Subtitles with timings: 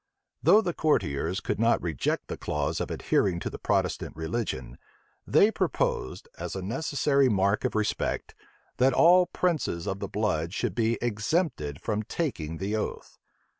[0.41, 4.79] Though the courtiers could not reject the clause of adhering to the Protestant religion,
[5.27, 8.33] they proposed, as a necessary mark of respect,
[8.77, 13.19] that all princes of the blood should be exempted from taking the oath.